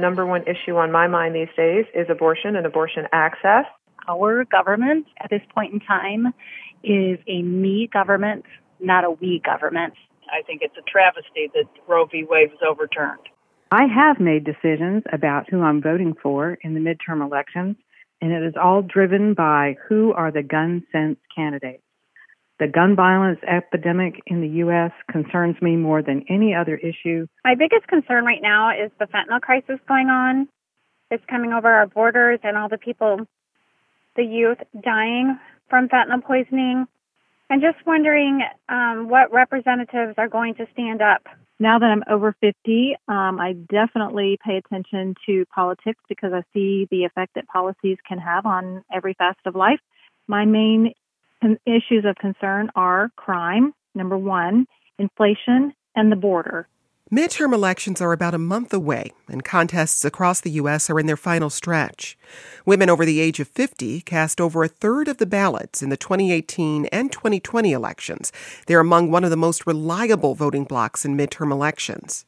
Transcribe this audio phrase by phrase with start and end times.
[0.00, 3.66] number one issue on my mind these days is abortion and abortion access.
[4.08, 6.32] Our government at this point in time
[6.82, 8.44] is a me government,
[8.80, 9.94] not a we government.
[10.30, 12.24] I think it's a travesty that Roe v.
[12.28, 13.20] Wade was overturned.
[13.70, 17.76] I have made decisions about who I'm voting for in the midterm elections,
[18.20, 21.82] and it is all driven by who are the gun sense candidates.
[22.60, 24.92] The gun violence epidemic in the U.S.
[25.10, 27.26] concerns me more than any other issue.
[27.42, 30.46] My biggest concern right now is the fentanyl crisis going on.
[31.10, 33.26] It's coming over our borders and all the people,
[34.14, 36.86] the youth dying from fentanyl poisoning.
[37.48, 41.26] And just wondering um, what representatives are going to stand up
[41.60, 46.88] now that I'm over 50, um, I definitely pay attention to politics because I see
[46.90, 49.78] the effect that policies can have on every facet of life.
[50.26, 50.94] My main con-
[51.66, 54.66] issues of concern are crime, number one,
[54.98, 56.68] inflation, and the border.
[57.12, 60.88] Midterm elections are about a month away, and contests across the U.S.
[60.88, 62.16] are in their final stretch.
[62.64, 65.96] Women over the age of 50 cast over a third of the ballots in the
[65.96, 68.30] 2018 and 2020 elections.
[68.68, 72.24] They're among one of the most reliable voting blocs in midterm elections.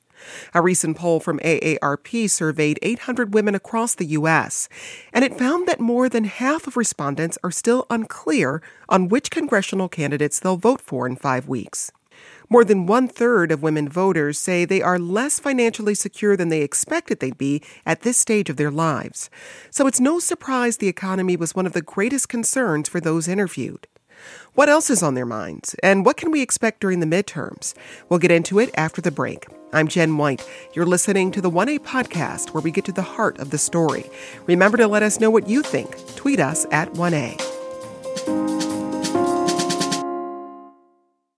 [0.54, 4.68] A recent poll from AARP surveyed 800 women across the U.S.,
[5.12, 9.88] and it found that more than half of respondents are still unclear on which congressional
[9.88, 11.92] candidates they'll vote for in five weeks.
[12.52, 16.60] More than one third of women voters say they are less financially secure than they
[16.60, 19.30] expected they'd be at this stage of their lives.
[19.70, 23.86] So it's no surprise the economy was one of the greatest concerns for those interviewed.
[24.54, 27.72] What else is on their minds, and what can we expect during the midterms?
[28.08, 29.46] We'll get into it after the break.
[29.74, 30.46] I'm Jen White.
[30.74, 34.10] You're listening to the 1A podcast where we get to the heart of the story.
[34.46, 35.96] Remember to let us know what you think.
[36.14, 37.40] Tweet us at 1A.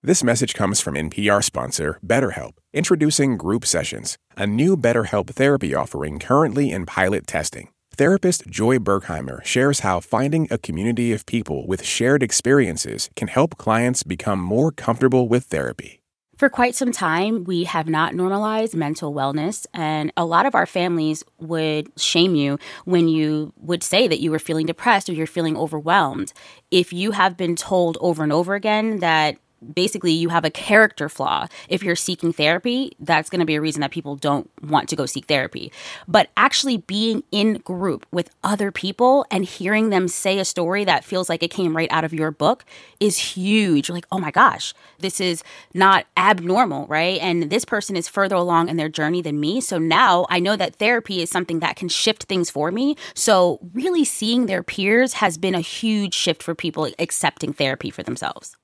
[0.03, 6.19] This message comes from NPR sponsor BetterHelp, introducing Group Sessions, a new BetterHelp therapy offering
[6.19, 7.71] currently in pilot testing.
[7.97, 13.57] Therapist Joy Berkheimer shares how finding a community of people with shared experiences can help
[13.57, 16.01] clients become more comfortable with therapy.
[16.45, 20.67] For quite some time, we have not normalized mental wellness, and a lot of our
[20.67, 25.27] families would shame you when you would say that you were feeling depressed or you're
[25.27, 26.35] feeling overwhelmed.
[26.71, 29.39] If you have been told over and over again that
[29.73, 31.47] basically you have a character flaw.
[31.69, 34.97] If you're seeking therapy, that's going to be a reason that people don't want to
[34.97, 35.73] go seek therapy.
[36.07, 41.05] But actually being in group with other people and hearing them say a story that
[41.05, 42.65] feels like it came right out of your book
[43.01, 43.89] is huge.
[43.89, 45.43] You're like, oh my gosh, this is
[45.73, 47.21] not abnormal, right?
[47.21, 49.61] And this person is further along in their journey than me.
[49.61, 52.97] So now I know that therapy is something that can shift things for me.
[53.15, 58.03] So really seeing their peers has been a huge shift for people accepting therapy for
[58.03, 58.57] themselves.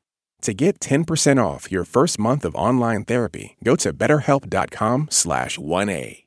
[0.43, 6.25] To get 10% off your first month of online therapy, go to betterhelp.com slash 1A.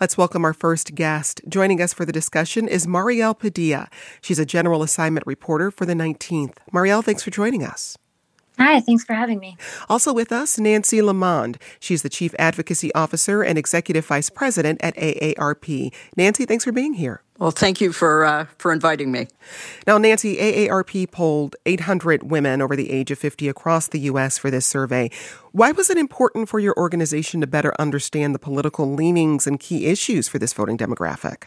[0.00, 1.40] Let's welcome our first guest.
[1.48, 3.88] Joining us for the discussion is Mariel Padilla.
[4.20, 6.56] She's a general assignment reporter for the 19th.
[6.72, 7.96] Mariel, thanks for joining us.
[8.58, 9.56] Hi, thanks for having me.
[9.88, 11.56] Also with us, Nancy LeaMond.
[11.80, 15.92] She's the Chief Advocacy Officer and Executive Vice President at AARP.
[16.16, 17.22] Nancy, thanks for being here.
[17.42, 19.26] Well, thank you for uh, for inviting me.
[19.84, 24.38] Now, Nancy, AARP polled 800 women over the age of 50 across the U.S.
[24.38, 25.10] for this survey.
[25.50, 29.86] Why was it important for your organization to better understand the political leanings and key
[29.86, 31.46] issues for this voting demographic?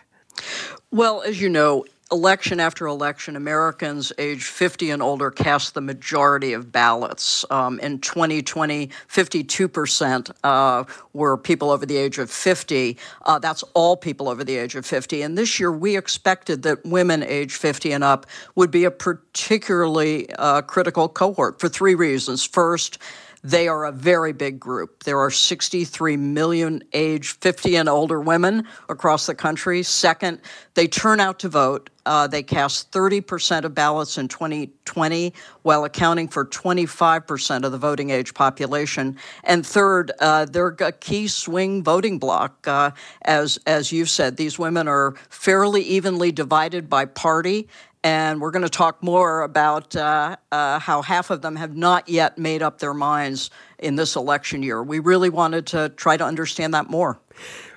[0.91, 6.53] Well, as you know, election after election, Americans age 50 and older cast the majority
[6.53, 7.43] of ballots.
[7.49, 12.97] Um, in 2020, 52% uh, were people over the age of 50.
[13.25, 15.23] Uh, that's all people over the age of 50.
[15.23, 20.33] And this year, we expected that women age 50 and up would be a particularly
[20.35, 22.45] uh, critical cohort for three reasons.
[22.45, 22.97] First,
[23.45, 25.03] they are a very big group.
[25.03, 29.83] There are 63 million age 50 and older women across the country.
[29.83, 30.41] Second,
[30.73, 31.91] they turn out to vote.
[32.07, 38.09] Uh, they cast 30% of ballots in 2020 while accounting for 25% of the voting
[38.09, 39.15] age population.
[39.43, 42.67] And third, uh, they're a key swing voting bloc.
[42.67, 42.91] Uh,
[43.23, 47.67] as, as you've said, these women are fairly evenly divided by party
[48.05, 52.07] and we're going to talk more about uh, uh, how half of them have not
[52.07, 53.49] yet made up their minds
[53.79, 54.83] in this election year.
[54.83, 57.19] We really wanted to try to understand that more.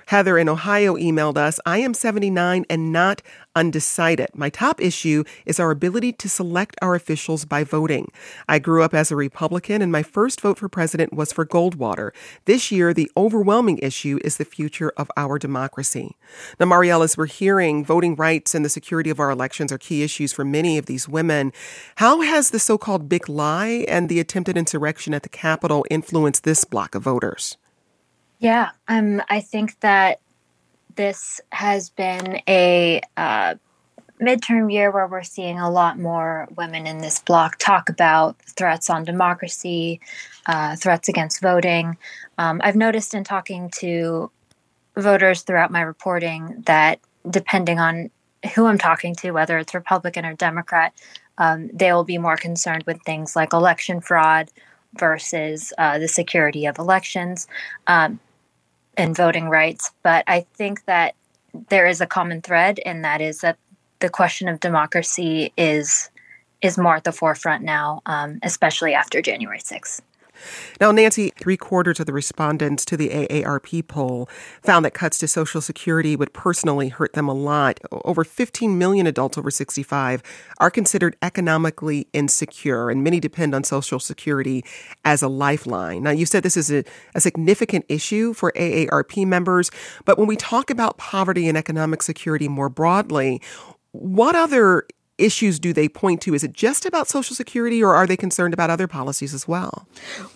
[0.05, 3.23] Heather in Ohio emailed us I am 79 and not
[3.59, 4.29] undecided.
[4.33, 8.09] My top issue is our ability to select our officials by voting.
[8.47, 12.11] I grew up as a Republican, and my first vote for president was for Goldwater.
[12.45, 16.15] This year, the overwhelming issue is the future of our democracy.
[16.57, 20.03] Now, Mariel, as we're hearing, voting rights and the security of our elections are key
[20.03, 21.51] issues for many of these women.
[21.95, 26.45] How has the so called big lie and the attempted insurrection at the Capitol influenced
[26.45, 27.57] this block of voters?
[28.39, 30.21] Yeah, um, I think that
[30.95, 33.55] this has been a uh,
[34.21, 38.89] midterm year where we're seeing a lot more women in this block talk about threats
[38.89, 39.99] on democracy,
[40.45, 41.97] uh, threats against voting.
[42.37, 44.29] Um, I've noticed in talking to
[44.97, 46.99] voters throughout my reporting that
[47.29, 48.09] depending on
[48.55, 50.93] who I'm talking to, whether it's Republican or Democrat,
[51.37, 54.49] um, they will be more concerned with things like election fraud
[54.97, 57.47] versus uh, the security of elections
[57.87, 58.19] um,
[58.99, 59.91] and voting rights.
[60.03, 61.15] But I think that
[61.69, 63.57] there is a common thread, and that is that
[63.99, 66.09] the question of democracy is
[66.61, 70.01] is more at the forefront now, um, especially after January 6th.
[70.79, 74.29] Now, Nancy, three quarters of the respondents to the AARP poll
[74.61, 77.79] found that cuts to Social Security would personally hurt them a lot.
[77.91, 80.23] Over 15 million adults over 65
[80.59, 84.63] are considered economically insecure, and many depend on Social Security
[85.05, 86.03] as a lifeline.
[86.03, 86.83] Now, you said this is a,
[87.15, 89.71] a significant issue for AARP members,
[90.05, 93.41] but when we talk about poverty and economic security more broadly,
[93.91, 94.85] what other
[95.19, 96.33] issues do they point to?
[96.33, 99.87] Is it just about Social Security or are they concerned about other policies as well?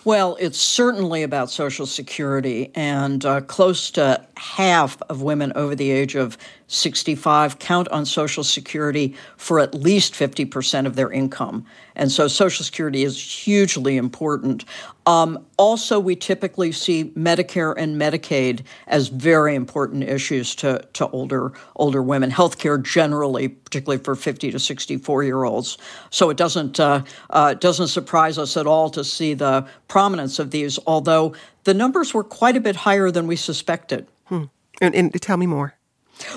[0.03, 5.91] Well, it's certainly about Social Security, and uh, close to half of women over the
[5.91, 6.37] age of
[6.67, 11.65] 65 count on Social Security for at least 50% of their income.
[11.95, 14.65] And so Social Security is hugely important.
[15.05, 21.51] Um, also, we typically see Medicare and Medicaid as very important issues to, to older
[21.75, 22.31] older women.
[22.31, 25.77] Healthcare generally, particularly for 50 to 64 year olds.
[26.09, 30.51] So it doesn't uh, uh, doesn't surprise us at all to see the prominence of
[30.51, 30.79] these.
[30.87, 34.07] Although the numbers were quite a bit higher than we suspected.
[34.25, 34.45] Hmm.
[34.81, 35.75] And, and tell me more.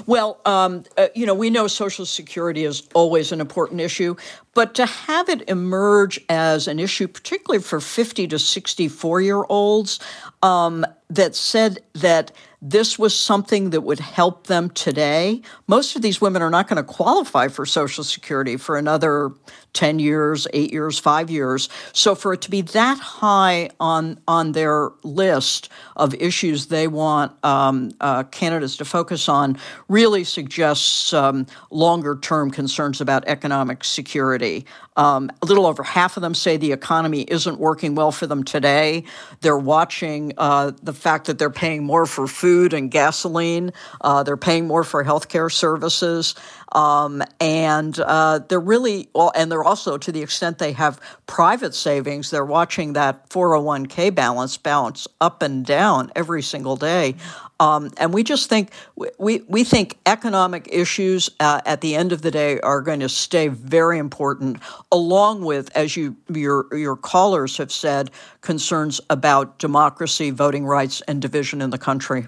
[0.06, 4.16] Well, um, uh, you know, we know Social Security is always an important issue,
[4.54, 10.00] but to have it emerge as an issue, particularly for 50 to 64 year olds,
[10.42, 12.32] um, that said that
[12.62, 15.42] this was something that would help them today.
[15.66, 19.30] Most of these women are not going to qualify for Social Security for another
[19.74, 21.68] 10 years, eight years, five years.
[21.92, 27.32] So for it to be that high on, on their list of issues they want
[27.44, 29.58] um, uh, candidates to focus on
[29.88, 34.64] really suggests um, longer term concerns about economic security.
[34.96, 38.44] Um, a little over half of them say the economy isn't working well for them
[38.44, 39.04] today.
[39.42, 43.72] They're watching uh, the fact that they're paying more for food and gasoline.
[44.00, 46.34] Uh, they're paying more for healthcare services.
[46.72, 52.30] Um, and uh, they're really, and they're also, to the extent they have private savings,
[52.30, 57.14] they're watching that 401k balance bounce up and down every single day.
[57.58, 58.70] Um, and we just think
[59.18, 63.08] we, we think economic issues uh, at the end of the day are going to
[63.08, 64.58] stay very important,
[64.92, 68.10] along with, as you your your callers have said,
[68.42, 72.26] concerns about democracy, voting rights, and division in the country.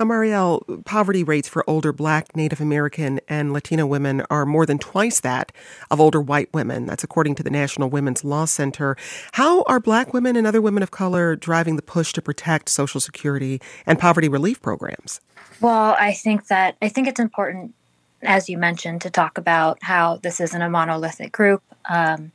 [0.00, 5.20] Mariel, poverty rates for older Black, Native American, and Latino women are more than twice
[5.20, 5.52] that
[5.90, 6.86] of older white women.
[6.86, 8.96] That's according to the National Women's Law Center.
[9.32, 13.00] How are Black women and other women of color driving the push to protect Social
[13.00, 15.20] Security and poverty relief programs?
[15.60, 17.74] Well, I think that I think it's important,
[18.22, 21.62] as you mentioned, to talk about how this isn't a monolithic group.
[21.88, 22.32] Um,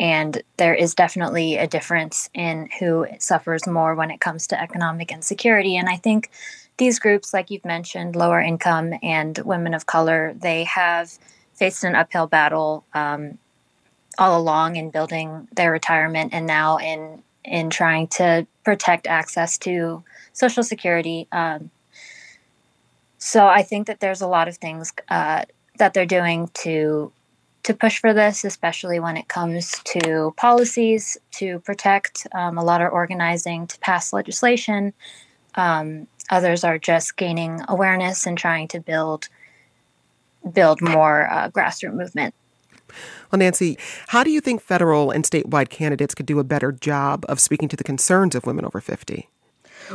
[0.00, 5.10] and there is definitely a difference in who suffers more when it comes to economic
[5.10, 5.76] insecurity.
[5.76, 6.30] And I think
[6.78, 11.18] these groups, like you've mentioned, lower income and women of color, they have
[11.54, 13.38] faced an uphill battle um,
[14.16, 20.02] all along in building their retirement and now in in trying to protect access to
[20.32, 21.26] Social Security.
[21.32, 21.70] Um,
[23.16, 25.44] so I think that there's a lot of things uh,
[25.78, 27.12] that they're doing to
[27.64, 32.26] to push for this, especially when it comes to policies to protect.
[32.32, 34.94] Um, a lot are organizing to pass legislation.
[35.54, 39.28] Um, Others are just gaining awareness and trying to build
[40.52, 42.34] build more uh, grassroots movement.
[43.30, 43.76] Well, Nancy,
[44.08, 47.68] how do you think federal and statewide candidates could do a better job of speaking
[47.68, 49.28] to the concerns of women over 50?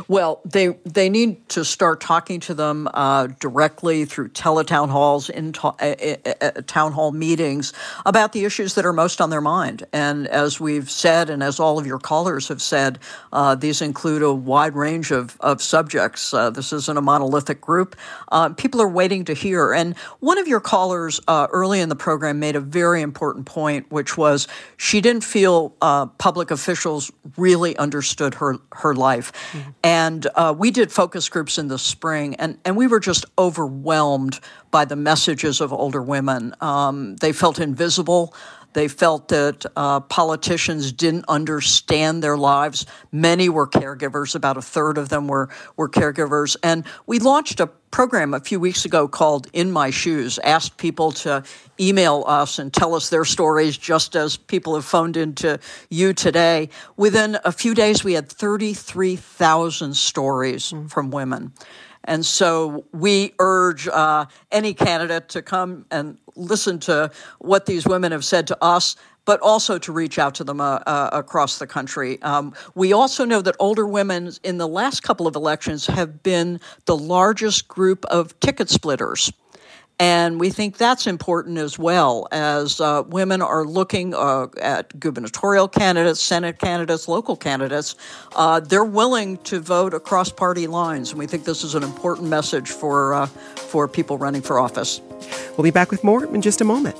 [0.08, 5.52] Well, they they need to start talking to them uh, directly through teletown halls, in
[5.52, 7.72] ta- uh, uh, town hall meetings
[8.06, 9.84] about the issues that are most on their mind.
[9.92, 12.98] And as we've said, and as all of your callers have said,
[13.32, 16.34] uh, these include a wide range of of subjects.
[16.34, 17.96] Uh, this isn't a monolithic group.
[18.30, 19.72] Uh, people are waiting to hear.
[19.72, 24.16] And one of your callers early in the program made a very important point, which
[24.16, 25.70] was she didn't feel
[26.18, 29.32] public officials really understood her her life.
[29.52, 29.70] Mm-hmm.
[29.84, 34.40] And uh, we did focus groups in the spring, and, and we were just overwhelmed
[34.70, 36.54] by the messages of older women.
[36.62, 38.34] Um, they felt invisible.
[38.72, 42.86] They felt that uh, politicians didn't understand their lives.
[43.12, 44.34] Many were caregivers.
[44.34, 46.56] About a third of them were were caregivers.
[46.62, 50.40] And we launched a program a few weeks ago called In My Shoes.
[50.40, 51.44] Asked people to
[51.78, 55.60] email us and tell us their stories, just as people have phoned into
[55.90, 56.70] you today.
[56.96, 60.90] Within a few days, we had thirty three thousand stories mm.
[60.90, 61.52] from women.
[62.02, 68.10] And so we urge uh, any candidate to come and listen to what these women
[68.10, 71.66] have said to us but also to reach out to them uh, uh, across the
[71.66, 72.20] country.
[72.22, 76.60] Um, we also know that older women in the last couple of elections have been
[76.86, 79.32] the largest group of ticket splitters.
[80.00, 85.68] And we think that's important as well as uh, women are looking uh, at gubernatorial
[85.68, 87.94] candidates, Senate candidates, local candidates.
[88.34, 91.10] Uh, they're willing to vote across party lines.
[91.10, 95.00] And we think this is an important message for, uh, for people running for office.
[95.56, 96.98] We'll be back with more in just a moment.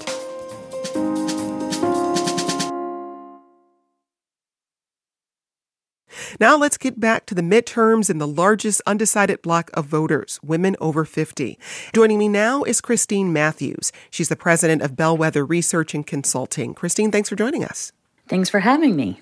[6.41, 10.77] Now let's get back to the midterms and the largest undecided block of voters, women
[10.81, 11.59] over 50.
[11.95, 13.93] Joining me now is Christine Matthews.
[14.11, 16.75] She's the president of Bellwether Research and Consulting.
[16.75, 17.93] Christine, thanks for joining us.
[18.27, 19.21] Thanks for having me.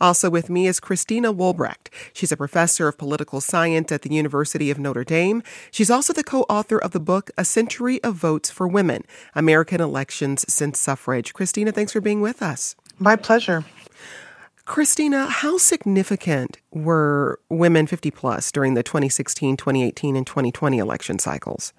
[0.00, 1.88] Also with me is Christina Wolbrecht.
[2.12, 5.42] She's a professor of political science at the University of Notre Dame.
[5.72, 9.02] She's also the co author of the book A Century of Votes for Women
[9.34, 11.34] American Elections Since Suffrage.
[11.34, 12.76] Christina, thanks for being with us.
[12.98, 13.64] My pleasure.
[14.66, 21.74] Christina, how significant were women 50 plus during the 2016, 2018, and 2020 election cycles?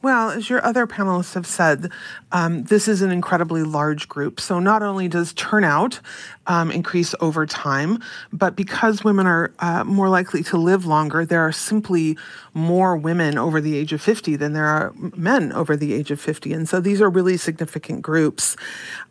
[0.00, 1.90] Well, as your other panelists have said,
[2.30, 4.38] um, this is an incredibly large group.
[4.38, 5.98] So not only does turnout
[6.46, 8.00] um, increase over time,
[8.32, 12.16] but because women are uh, more likely to live longer, there are simply
[12.54, 16.20] more women over the age of 50 than there are men over the age of
[16.20, 16.52] 50.
[16.52, 18.56] And so these are really significant groups.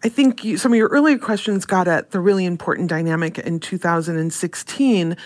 [0.04, 3.60] I think you, some of your earlier questions got at the really important dynamic in
[3.60, 5.18] 2016,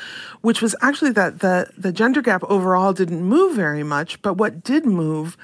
[0.41, 4.63] which was actually that the, the gender gap overall didn't move very much, but what
[4.63, 5.38] did move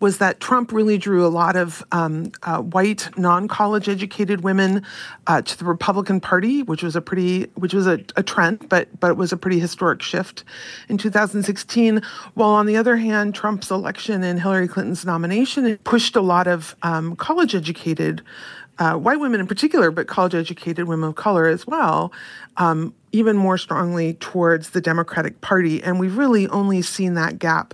[0.00, 4.82] was that Trump really drew a lot of um, uh, white, non-college educated women
[5.26, 8.88] uh, to the Republican Party, which was a pretty, which was a, a, trend, but
[9.00, 10.44] but it was a pretty historic shift
[10.88, 12.02] in 2016.
[12.34, 16.76] While on the other hand, Trump's election and Hillary Clinton's nomination pushed a lot of
[16.82, 18.22] um, college educated
[18.78, 22.12] uh, white women in particular, but college educated women of color as well,
[22.56, 25.80] um, even more strongly towards the Democratic Party.
[25.80, 27.72] And we've really only seen that gap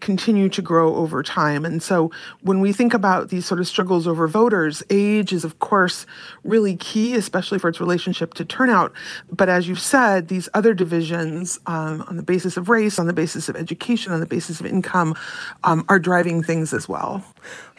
[0.00, 1.64] continue to grow over time.
[1.64, 5.60] And so when we think about these sort of struggles over voters, age is, of
[5.60, 6.06] course,
[6.42, 8.92] really key, especially for its relationship to turnout.
[9.30, 13.12] But as you've said, these other divisions um, on the basis of race, on the
[13.12, 15.14] basis of education, on the basis of income
[15.62, 17.22] um, are driving things as well.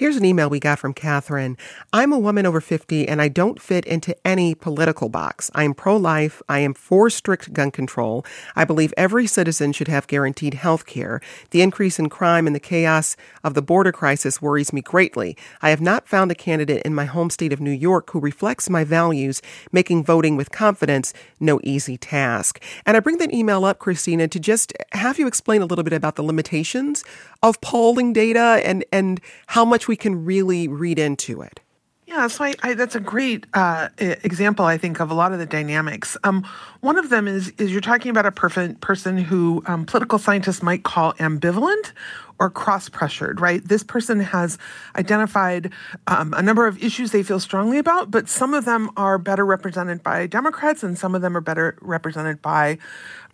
[0.01, 1.57] Here's an email we got from Catherine.
[1.93, 5.51] I'm a woman over 50 and I don't fit into any political box.
[5.53, 6.41] I am pro life.
[6.49, 8.25] I am for strict gun control.
[8.55, 11.21] I believe every citizen should have guaranteed health care.
[11.51, 15.37] The increase in crime and the chaos of the border crisis worries me greatly.
[15.61, 18.71] I have not found a candidate in my home state of New York who reflects
[18.71, 19.39] my values,
[19.71, 22.59] making voting with confidence no easy task.
[22.87, 25.93] And I bring that email up, Christina, to just have you explain a little bit
[25.93, 27.03] about the limitations
[27.43, 31.59] of polling data and, and how much we can really read into it.
[32.07, 35.39] Yeah, so I, I, that's a great uh, example, I think, of a lot of
[35.39, 36.15] the dynamics.
[36.23, 36.47] Um,
[36.79, 40.63] one of them is is you're talking about a person person who um, political scientists
[40.63, 41.91] might call ambivalent
[42.39, 43.63] or cross pressured, right?
[43.65, 44.57] This person has
[44.95, 45.71] identified
[46.07, 49.45] um, a number of issues they feel strongly about, but some of them are better
[49.45, 52.77] represented by Democrats and some of them are better represented by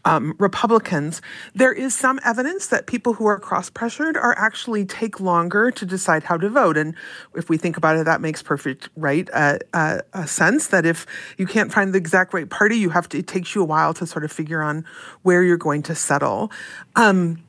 [0.08, 1.22] um, Republicans,
[1.54, 5.86] there is some evidence that people who are cross pressured are actually take longer to
[5.86, 6.78] decide how to vote.
[6.78, 6.96] And
[7.36, 11.06] if we think about it, that makes perfect right uh, uh, sense that if
[11.38, 13.18] you can't find the exact right party, you have to.
[13.18, 14.86] It takes you a while to sort of figure on
[15.24, 16.54] where you're going to settle.
[16.96, 17.44] Um,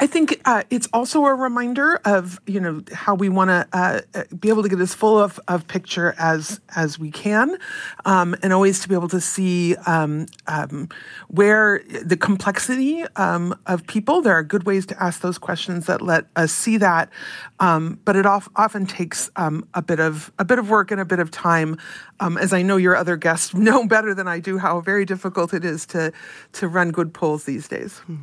[0.00, 4.24] I think uh, it's also a reminder of you know how we want to uh,
[4.40, 7.58] be able to get as full of, of picture as as we can,
[8.06, 10.88] um, and always to be able to see um, um,
[11.28, 14.22] where the complexity um, of people.
[14.22, 17.10] There are good ways to ask those questions that let us see that,
[17.58, 21.00] um, but it off, often takes um, a bit of a bit of work and
[21.00, 21.76] a bit of time.
[22.20, 25.64] as I know your other guests know better than I do, how very difficult it
[25.64, 26.10] is to
[26.52, 27.98] to run good polls these days.
[27.98, 28.16] Hmm.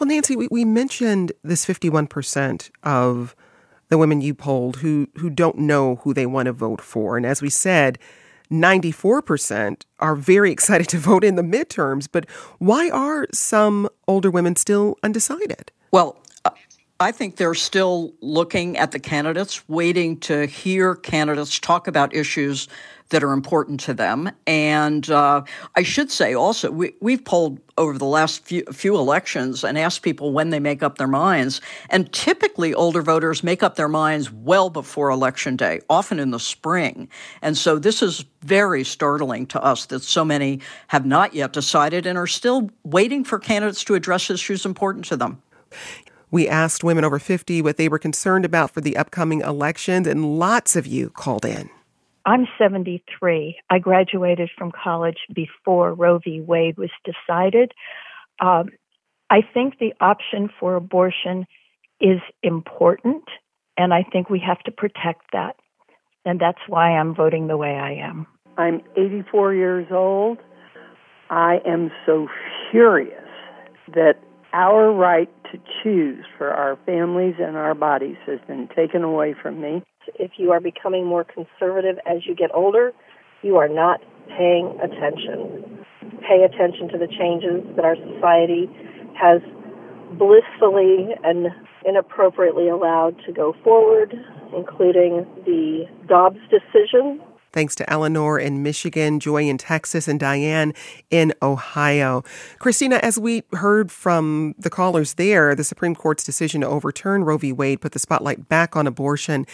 [0.00, 3.34] Well, Nancy, we, we mentioned mentioned this 51% of
[3.88, 7.16] the women you polled who who don't know who they want to vote for.
[7.16, 7.98] And as we said
[8.50, 12.26] 94% are very excited to vote in the midterms but
[12.58, 15.72] why are some older women still undecided?
[15.90, 16.16] Well
[17.02, 22.68] I think they're still looking at the candidates, waiting to hear candidates talk about issues
[23.08, 24.30] that are important to them.
[24.46, 29.64] And uh, I should say also, we, we've polled over the last few, few elections
[29.64, 31.62] and asked people when they make up their minds.
[31.88, 36.38] And typically, older voters make up their minds well before Election Day, often in the
[36.38, 37.08] spring.
[37.40, 42.04] And so this is very startling to us that so many have not yet decided
[42.04, 45.40] and are still waiting for candidates to address issues important to them.
[46.30, 50.38] We asked women over 50 what they were concerned about for the upcoming elections, and
[50.38, 51.70] lots of you called in.
[52.26, 53.58] I'm 73.
[53.70, 56.40] I graduated from college before Roe v.
[56.40, 57.72] Wade was decided.
[58.40, 58.68] Um,
[59.30, 61.46] I think the option for abortion
[62.00, 63.24] is important,
[63.76, 65.56] and I think we have to protect that.
[66.24, 68.26] And that's why I'm voting the way I am.
[68.58, 70.38] I'm 84 years old.
[71.30, 72.28] I am so
[72.70, 73.24] furious
[73.94, 74.14] that
[74.52, 79.60] our right to choose for our families and our bodies has been taken away from
[79.60, 79.82] me.
[80.18, 82.92] If you are becoming more conservative as you get older,
[83.42, 85.84] you are not paying attention.
[86.20, 88.68] Pay attention to the changes that our society
[89.14, 89.40] has
[90.18, 91.48] blissfully and
[91.86, 94.14] inappropriately allowed to go forward,
[94.54, 97.20] including the Dobbs decision
[97.52, 100.72] Thanks to Eleanor in Michigan, Joy in Texas, and Diane
[101.10, 102.22] in Ohio.
[102.58, 107.38] Christina, as we heard from the callers there, the Supreme Court's decision to overturn Roe
[107.38, 107.52] v.
[107.52, 109.46] Wade put the spotlight back on abortion.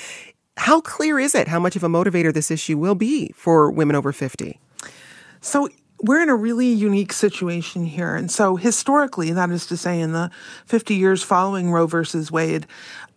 [0.59, 3.97] How clear is it how much of a motivator this issue will be for women
[3.97, 4.59] over 50?
[5.41, 5.69] So
[6.01, 8.15] we're in a really unique situation here.
[8.15, 10.31] And so, historically, that is to say, in the
[10.67, 12.67] 50 years following Roe versus Wade,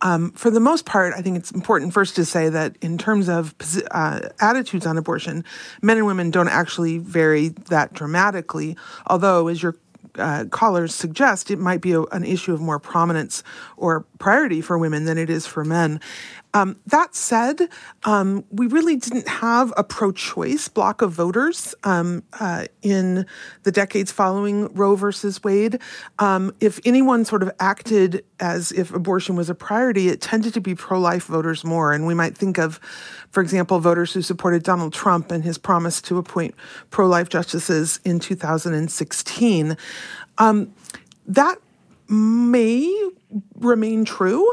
[0.02, 3.28] um, for the most part, I think it's important first to say that in terms
[3.28, 3.54] of
[3.90, 5.44] uh, attitudes on abortion,
[5.82, 8.76] men and women don't actually vary that dramatically.
[9.06, 9.76] Although, as your
[10.16, 13.42] uh, callers suggest, it might be a, an issue of more prominence
[13.76, 16.00] or priority for women than it is for men.
[16.52, 17.68] Um, that said,
[18.04, 23.24] um, we really didn't have a pro choice block of voters um, uh, in
[23.62, 25.80] the decades following Roe versus Wade.
[26.18, 30.60] Um, if anyone sort of acted as if abortion was a priority, it tended to
[30.60, 31.92] be pro life voters more.
[31.92, 32.80] And we might think of,
[33.30, 36.54] for example, voters who supported Donald Trump and his promise to appoint
[36.90, 39.76] pro life justices in 2016.
[40.38, 40.74] Um,
[41.26, 41.58] that
[42.08, 43.10] may
[43.60, 44.46] remain true.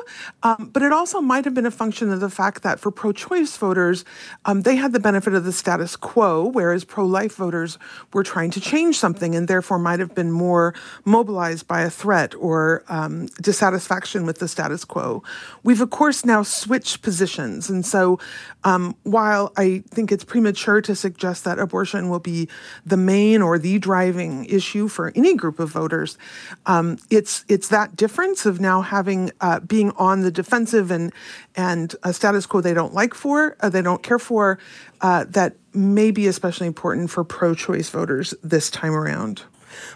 [0.44, 3.12] Um, but it also might have been a function of the fact that for pro
[3.12, 4.06] choice voters,
[4.46, 7.78] um, they had the benefit of the status quo, whereas pro life voters
[8.14, 10.74] were trying to change something and therefore might have been more
[11.06, 15.24] mobilized by a threat or um, dissatisfaction with the status quo.
[15.64, 17.70] We've, of course, now switched positions.
[17.70, 18.20] And so
[18.64, 22.50] um, while I think it's premature to suggest that abortion will be
[22.86, 26.18] the main or the driving issue for any group of voters,
[26.66, 28.97] um, it's, it's that difference of now having
[29.42, 31.12] uh, being on the defensive and
[31.56, 34.60] and a status quo they don't like for, uh, they don't care for,
[35.02, 39.44] uh, that may be especially important for pro-choice voters this time around.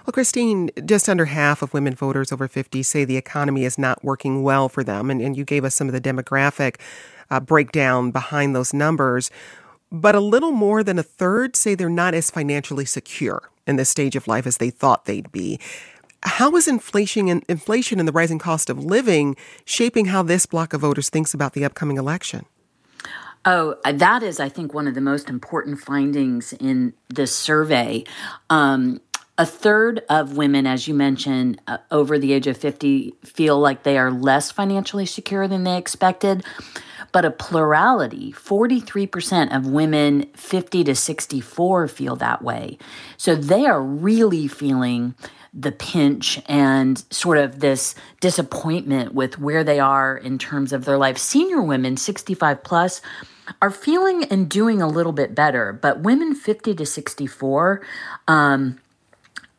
[0.05, 4.03] Well, Christine, just under half of women voters over 50 say the economy is not
[4.03, 5.09] working well for them.
[5.09, 6.75] And, and you gave us some of the demographic
[7.29, 9.31] uh, breakdown behind those numbers.
[9.91, 13.89] But a little more than a third say they're not as financially secure in this
[13.89, 15.59] stage of life as they thought they'd be.
[16.23, 20.73] How is inflation and inflation and the rising cost of living shaping how this block
[20.73, 22.45] of voters thinks about the upcoming election?
[23.43, 28.03] Oh, that is, I think, one of the most important findings in this survey.
[28.51, 29.01] Um,
[29.37, 33.81] a third of women, as you mentioned, uh, over the age of 50 feel like
[33.81, 36.43] they are less financially secure than they expected.
[37.11, 42.77] But a plurality, 43% of women 50 to 64 feel that way.
[43.17, 45.15] So they are really feeling
[45.53, 50.97] the pinch and sort of this disappointment with where they are in terms of their
[50.97, 51.17] life.
[51.17, 53.01] Senior women, 65 plus,
[53.61, 57.81] are feeling and doing a little bit better, but women 50 to 64
[58.27, 58.79] um,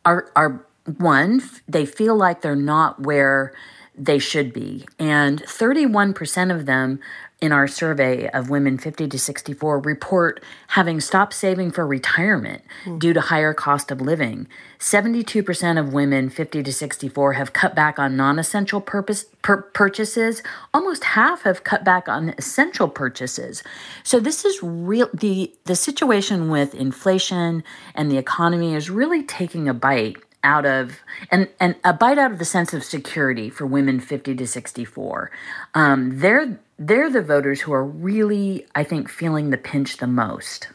[0.05, 0.65] are are
[0.97, 3.53] one they feel like they're not where
[3.95, 6.99] they should be, and 31% of them
[7.43, 12.97] in our survey of women 50 to 64 report having stopped saving for retirement mm.
[12.97, 14.47] due to higher cost of living.
[14.79, 20.41] 72% of women 50 to 64 have cut back on non-essential purpose, per- purchases.
[20.73, 23.61] Almost half have cut back on essential purchases.
[24.03, 29.67] So this is real the the situation with inflation and the economy is really taking
[29.67, 33.65] a bite out of and and a bite out of the sense of security for
[33.65, 35.31] women 50 to 64
[35.73, 40.69] um, they're they're the voters who are really i think feeling the pinch the most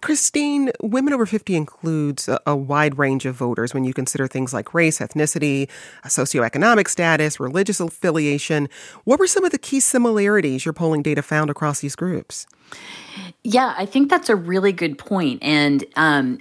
[0.00, 4.54] Christine, women over 50 includes a, a, wide range of voters when you consider things
[4.54, 5.68] like race, ethnicity,
[6.04, 8.68] socioeconomic status, religious affiliation.
[9.04, 12.46] What were some of the key similarities your polling data found across these groups?
[13.42, 15.42] Yeah, I think that's a really good point.
[15.42, 16.38] And um,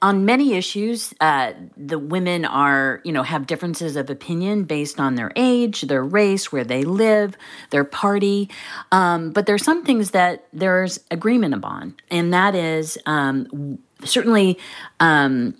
[0.00, 5.14] on many issues, uh, the women are, you know, have differences of opinion based on
[5.14, 7.36] their age, their race, where they live,
[7.70, 8.50] their party.
[8.90, 14.58] Um, but there's some things that there's agreement upon, and that is um, certainly
[15.00, 15.54] um,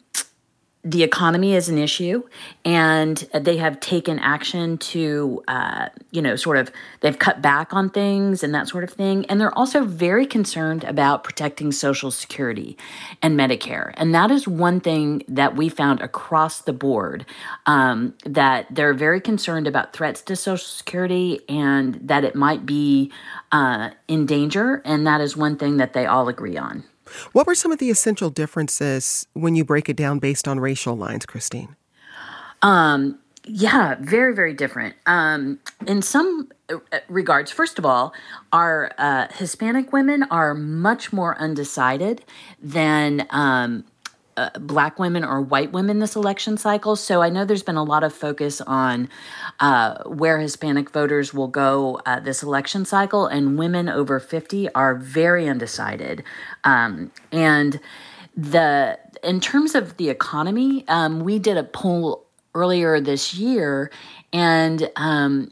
[0.85, 2.25] the economy is an issue,
[2.64, 7.88] and they have taken action to, uh, you know, sort of they've cut back on
[7.88, 9.25] things and that sort of thing.
[9.27, 12.77] And they're also very concerned about protecting Social Security
[13.23, 13.95] and Medicare.
[13.97, 17.27] And that is one thing that we found across the board
[17.66, 23.12] um, that they're very concerned about threats to Social Security and that it might be
[23.53, 24.83] uh, in danger.
[24.85, 26.83] And that is one thing that they all agree on.
[27.33, 30.96] What were some of the essential differences when you break it down based on racial
[30.96, 31.77] lines, Christine?
[32.62, 34.94] Um, yeah, very, very different.
[35.07, 38.14] Um, in some uh, regards, first of all,
[38.53, 42.25] our uh, Hispanic women are much more undecided
[42.62, 43.85] than um,
[44.37, 46.97] uh, black women or white women this election cycle.
[46.97, 49.09] So I know there's been a lot of focus on
[49.61, 54.95] uh, where Hispanic voters will go uh, this election cycle, and women over 50 are
[54.95, 56.25] very undecided.
[56.64, 57.81] Um, and
[58.37, 63.90] the in terms of the economy, um, we did a poll earlier this year,
[64.33, 65.51] and um,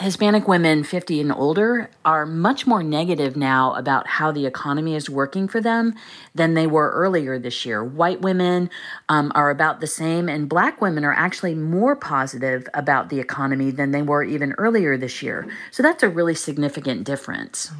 [0.00, 5.08] Hispanic women 50 and older are much more negative now about how the economy is
[5.08, 5.94] working for them
[6.34, 7.84] than they were earlier this year.
[7.84, 8.70] White women
[9.08, 13.70] um, are about the same, and black women are actually more positive about the economy
[13.70, 15.46] than they were even earlier this year.
[15.70, 17.70] So that's a really significant difference.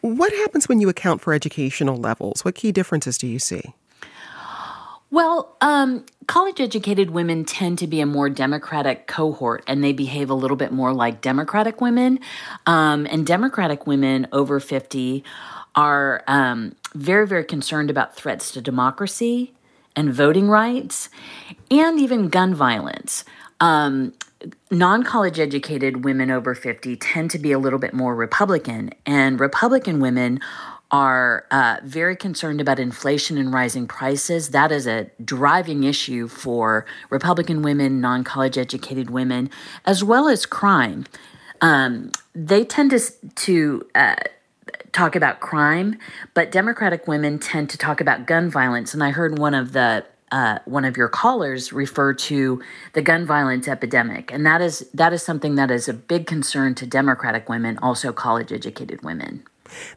[0.00, 2.44] What happens when you account for educational levels?
[2.44, 3.74] What key differences do you see?
[5.10, 10.28] Well, um, college educated women tend to be a more democratic cohort and they behave
[10.28, 12.20] a little bit more like democratic women.
[12.66, 15.24] Um, and democratic women over 50
[15.74, 19.54] are um, very, very concerned about threats to democracy
[19.96, 21.08] and voting rights
[21.70, 23.24] and even gun violence.
[23.60, 24.12] Um,
[24.70, 29.40] non college educated women over 50 tend to be a little bit more Republican, and
[29.40, 30.40] Republican women
[30.90, 34.50] are uh, very concerned about inflation and rising prices.
[34.50, 39.50] That is a driving issue for Republican women, non college educated women,
[39.84, 41.04] as well as crime.
[41.60, 43.00] Um, they tend to,
[43.34, 44.16] to uh,
[44.92, 45.98] talk about crime,
[46.34, 48.94] but Democratic women tend to talk about gun violence.
[48.94, 53.24] And I heard one of the uh, one of your callers refer to the gun
[53.24, 57.48] violence epidemic, and that is that is something that is a big concern to Democratic
[57.48, 59.42] women, also college educated women.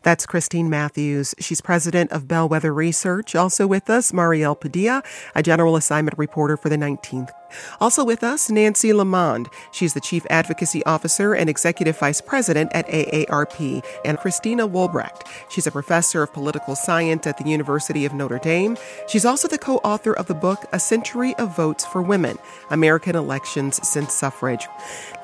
[0.03, 1.35] That's Christine Matthews.
[1.39, 3.35] She's president of Bellwether Research.
[3.35, 5.03] Also with us, Mariel Padilla,
[5.35, 7.31] a general assignment reporter for the 19th.
[7.79, 9.47] Also with us, Nancy LeaMond.
[9.71, 15.27] She's the chief advocacy officer and executive vice president at AARP, and Christina Wolbrecht.
[15.49, 18.77] She's a professor of political science at the University of Notre Dame.
[19.07, 22.37] She's also the co author of the book A Century of Votes for Women
[22.69, 24.67] American Elections Since Suffrage.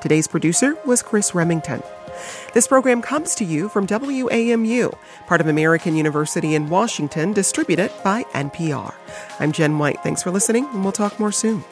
[0.00, 1.82] Today's producer was Chris Remington.
[2.54, 8.22] This program comes to you from WAMU, part of American University in Washington, distributed by
[8.34, 8.94] NPR.
[9.40, 10.02] I'm Jen White.
[10.02, 11.64] Thanks for listening, and we'll talk more soon.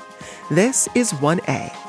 [0.51, 1.86] This is 1A.